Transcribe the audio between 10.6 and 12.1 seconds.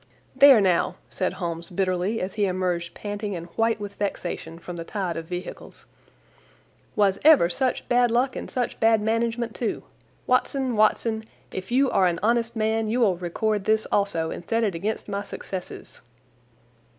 Watson, if you are